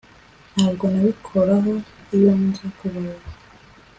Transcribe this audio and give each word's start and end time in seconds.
Ntabwo 0.55 0.83
nabikoraho 0.91 1.73
iyo 2.15 2.31
nza 2.41 2.65
kuba 2.77 2.99
wowe 3.05 3.29